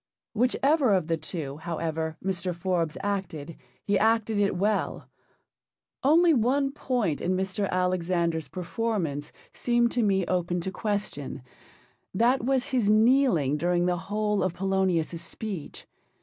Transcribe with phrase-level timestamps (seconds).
[0.33, 2.55] Whichever of the two, however, Mr.
[2.55, 5.07] Forbes acted, he acted it well.
[6.03, 7.69] Only one point in Mr.
[7.69, 11.43] Alexander's performance seemed to me open to question,
[12.15, 15.85] that was his kneeling during the whole of Polonius's speech.